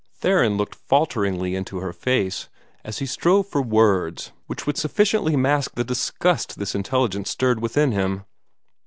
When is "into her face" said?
1.55-2.49